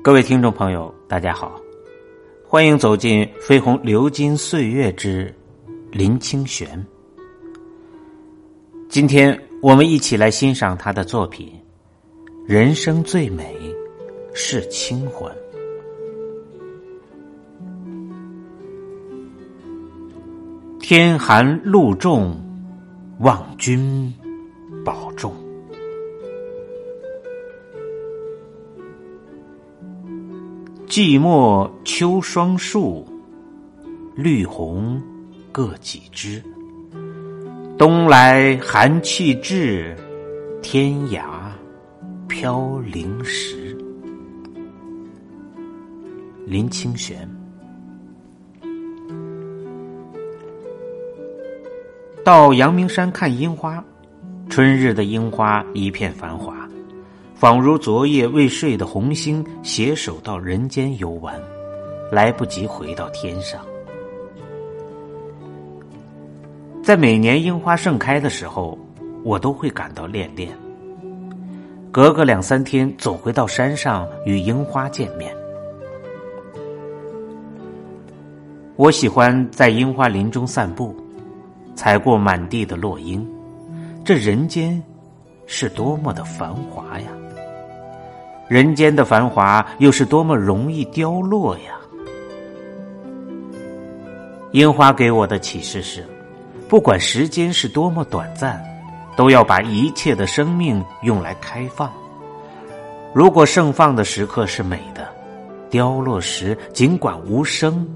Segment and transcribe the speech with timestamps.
[0.00, 1.60] 各位听众朋友，大家好，
[2.46, 5.34] 欢迎走进《飞鸿流金岁月之
[5.90, 6.68] 林清玄》。
[8.88, 11.52] 今天我们一起来欣赏他的作品
[12.46, 13.56] 《人生最美
[14.32, 15.30] 是清欢》。
[20.78, 22.40] 天寒路重，
[23.18, 24.14] 望君
[24.84, 25.34] 保重。
[30.98, 33.06] 寂寞秋霜树，
[34.16, 35.00] 绿红
[35.52, 36.42] 各几枝。
[37.78, 39.96] 冬来寒气至，
[40.60, 41.22] 天涯
[42.26, 43.78] 飘零时。
[46.44, 47.16] 林清玄。
[52.24, 53.84] 到阳明山看樱花，
[54.50, 56.68] 春日的樱花一片繁华。
[57.38, 61.40] 仿如昨夜未睡的红星，携手到人间游玩，
[62.10, 63.64] 来不及回到天上。
[66.82, 68.76] 在每年樱花盛开的时候，
[69.22, 70.52] 我都会感到恋恋。
[71.92, 75.32] 隔个两三天，总会到山上与樱花见面。
[78.74, 80.92] 我喜欢在樱花林中散步，
[81.76, 83.24] 踩过满地的落樱，
[84.04, 84.82] 这人间
[85.46, 87.06] 是多么的繁华呀！
[88.48, 91.74] 人间的繁华，又是多么容易凋落呀！
[94.52, 96.02] 樱花给我的启示是：
[96.66, 98.58] 不管时间是多么短暂，
[99.16, 101.92] 都要把一切的生命用来开放。
[103.12, 105.06] 如果盛放的时刻是美的，
[105.68, 107.86] 凋落时尽管无声，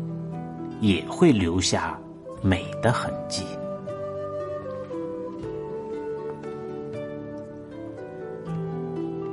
[0.81, 1.99] 也会留下
[2.43, 3.43] 美的痕迹。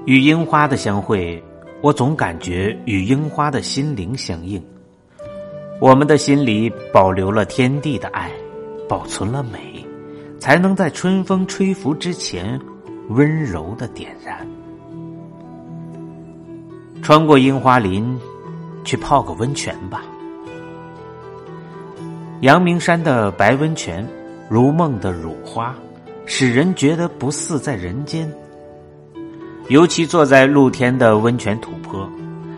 [0.10, 1.40] 与樱花的相会，
[1.82, 4.60] 我总感觉与樱花的心灵相应。
[5.80, 8.32] 我们的心里保留了天地的爱，
[8.88, 9.86] 保存了美，
[10.40, 12.60] 才能在春风吹拂之前
[13.10, 14.48] 温柔的点燃。
[17.04, 18.20] 穿过樱花林，
[18.84, 20.02] 去泡个温泉吧。
[22.42, 24.04] 阳明山的白温泉，
[24.50, 25.76] 如梦的乳花，
[26.26, 28.28] 使人觉得不似在人间。
[29.70, 32.10] 尤其坐在露天的温泉土坡，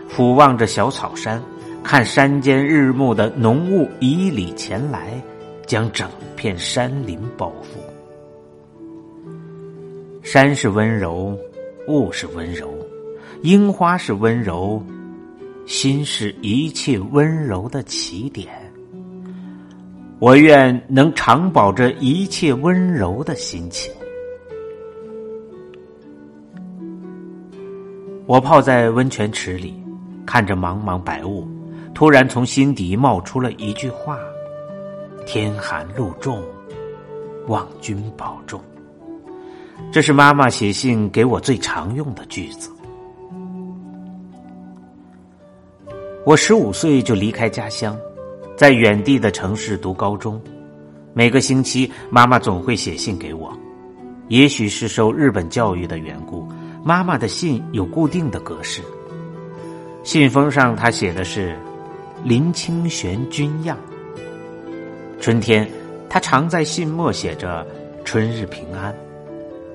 [0.08, 1.42] 俯望着小草山，
[1.84, 5.22] 看山间日暮的浓雾以里前来，
[5.66, 7.76] 将整片山林包覆。
[10.22, 11.38] 山是温柔，
[11.86, 12.72] 雾是温柔，
[13.42, 14.82] 樱花是温柔，
[15.66, 18.48] 心是一切温柔的起点。
[20.18, 23.92] 我愿能常保着一切温柔的心情。
[28.32, 29.74] 我泡在温泉池里，
[30.24, 31.46] 看着茫茫白雾，
[31.92, 34.16] 突然从心底冒出了一句话
[35.28, 36.42] ：“天寒路重，
[37.48, 38.58] 望君保重。”
[39.92, 42.70] 这是妈妈写信给我最常用的句子。
[46.24, 47.94] 我十五岁就离开家乡，
[48.56, 50.40] 在远地的城市读高中。
[51.12, 53.52] 每个星期，妈妈总会写信给我。
[54.28, 56.48] 也许是受日本教育的缘故。
[56.84, 58.82] 妈妈的信有固定的格式，
[60.02, 61.56] 信封上她写的是
[62.24, 63.78] “林清玄君样”。
[65.20, 65.70] 春天，
[66.08, 67.64] 他常在信末写着
[68.04, 68.92] “春日平安”；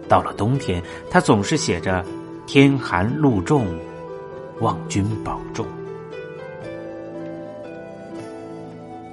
[0.10, 2.04] 到了冬天，他总是写着
[2.46, 3.66] “天寒路重，
[4.60, 5.66] 望君保重”。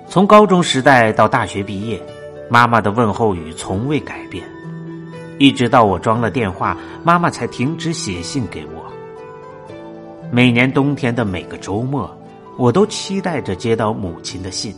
[0.09, 2.03] 从高中时代到大学毕业，
[2.51, 4.45] 妈妈的问候语从未改变。
[5.39, 8.85] 一直到我装了电话，妈妈才停止写信给我。
[10.31, 12.11] 每年冬天的每个周末，
[12.57, 14.75] 我都期待着接到母亲的信。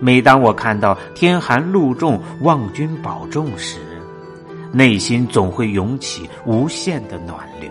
[0.00, 3.78] 每当我看到“天寒路重，望君保重”时，
[4.72, 7.70] 内心总会涌起无限的暖流。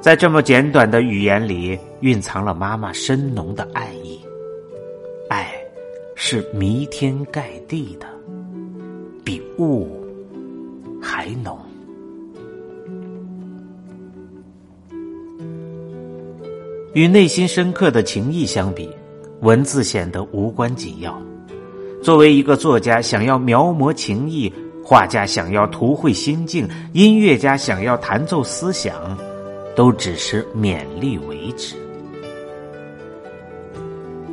[0.00, 4.20] 在这么简短的语言里，蕴藏了妈妈深浓的爱意。
[5.28, 5.52] 爱，
[6.14, 8.06] 是弥天盖地的，
[9.24, 10.03] 比雾。
[11.04, 11.58] 还浓。
[16.94, 18.88] 与内心深刻的情谊相比，
[19.40, 21.20] 文字显得无关紧要。
[22.02, 24.50] 作为一个作家，想要描摹情谊；
[24.82, 28.94] 画家想要图绘心境；音乐家想要弹奏思想，
[29.74, 31.74] 都只是勉力为止。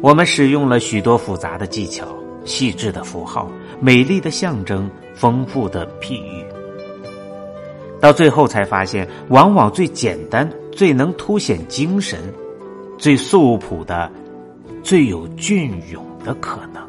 [0.02, 2.08] 我们使用了许多复杂的技巧、
[2.46, 6.46] 细致的符号、美丽的象征、丰富的譬喻。
[8.02, 12.20] 到最后才发现，往往最简单最能凸显精神、
[12.98, 14.12] 最素朴的、
[14.82, 16.82] 最有隽永的可能。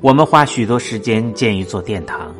[0.00, 2.34] 我们花许多时间建一座殿堂，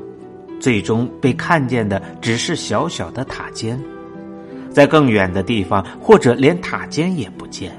[0.59, 3.79] 最终被看见的只是小小的塔尖，
[4.71, 7.79] 在更远的地方，或者连塔尖也不见，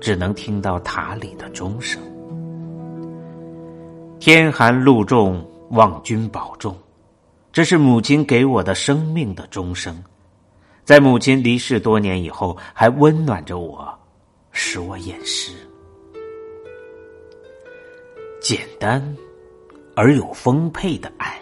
[0.00, 2.00] 只能听到塔里的钟声。
[4.18, 6.76] 天寒路重，望君保重，
[7.52, 10.02] 这是母亲给我的生命的钟声，
[10.84, 13.86] 在母亲离世多年以后，还温暖着我，
[14.50, 15.52] 使我掩饰。
[18.40, 19.16] 简单
[19.94, 21.38] 而有丰沛的爱，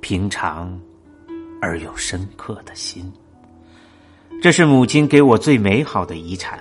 [0.00, 0.80] 平常
[1.60, 3.12] 而又深刻的心，
[4.40, 6.58] 这是母亲给我最美好的遗产。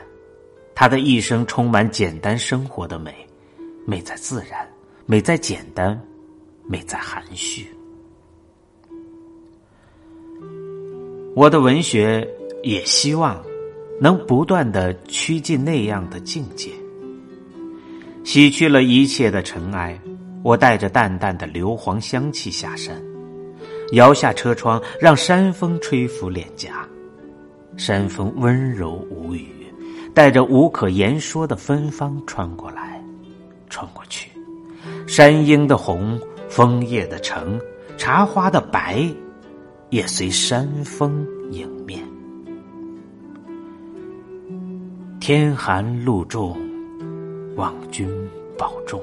[0.73, 3.15] 她的一生充满简单生活的美，
[3.85, 4.67] 美在自然，
[5.07, 6.01] 美在简单，
[6.67, 7.67] 美在含蓄。
[11.35, 12.27] 我的文学
[12.63, 13.39] 也希望
[14.01, 16.71] 能不断的趋近那样的境界。
[18.23, 19.99] 洗去了一切的尘埃，
[20.43, 22.99] 我带着淡淡的硫磺香气下山，
[23.91, 26.83] 摇下车窗，让山风吹拂脸颊。
[27.77, 29.71] 山风温柔无语，
[30.15, 32.99] 带着无可言说的芬芳穿过来，
[33.69, 34.31] 穿过去。
[35.07, 36.19] 山樱的红，
[36.49, 37.59] 枫叶的橙，
[37.97, 39.05] 茶花的白，
[39.89, 42.03] 也随山风迎面。
[45.19, 46.57] 天寒路重。
[47.55, 48.05] 望君
[48.57, 49.01] 保重。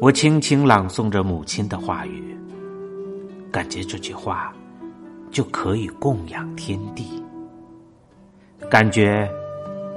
[0.00, 2.36] 我轻轻朗诵着母亲的话语，
[3.50, 4.54] 感觉这句话
[5.32, 7.20] 就可以供养天地，
[8.70, 9.28] 感觉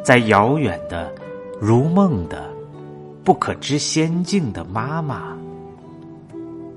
[0.04, 1.14] 在遥远的、
[1.62, 2.47] 如梦的、
[3.28, 5.36] 不可知仙境的妈妈，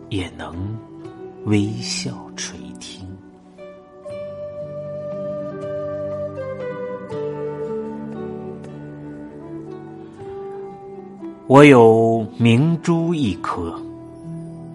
[0.09, 0.77] 也能
[1.45, 3.07] 微笑垂听。
[11.47, 13.73] 我有明珠一颗，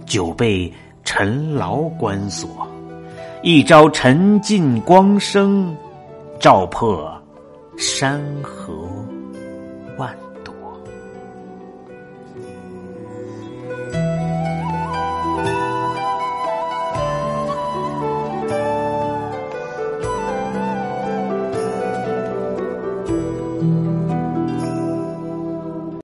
[0.06, 0.72] 久被
[1.04, 2.66] 尘劳关锁。
[3.44, 5.75] 一朝沉尽光生，
[6.39, 7.13] 照破
[7.75, 8.75] 山河。